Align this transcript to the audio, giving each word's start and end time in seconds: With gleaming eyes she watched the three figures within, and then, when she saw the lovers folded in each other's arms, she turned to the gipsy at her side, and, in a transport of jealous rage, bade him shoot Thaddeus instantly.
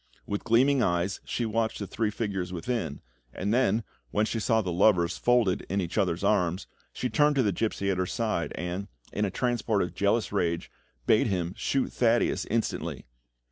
With 0.25 0.43
gleaming 0.43 0.81
eyes 0.81 1.19
she 1.25 1.45
watched 1.45 1.77
the 1.77 1.85
three 1.85 2.09
figures 2.09 2.51
within, 2.51 3.01
and 3.35 3.53
then, 3.53 3.83
when 4.09 4.25
she 4.25 4.39
saw 4.39 4.59
the 4.63 4.71
lovers 4.71 5.15
folded 5.15 5.61
in 5.69 5.79
each 5.79 5.95
other's 5.95 6.23
arms, 6.23 6.65
she 6.91 7.07
turned 7.07 7.35
to 7.35 7.43
the 7.43 7.51
gipsy 7.51 7.91
at 7.91 7.99
her 7.99 8.07
side, 8.07 8.51
and, 8.55 8.87
in 9.13 9.25
a 9.25 9.29
transport 9.29 9.83
of 9.83 9.93
jealous 9.93 10.31
rage, 10.31 10.71
bade 11.05 11.27
him 11.27 11.53
shoot 11.55 11.93
Thaddeus 11.93 12.45
instantly. 12.45 13.05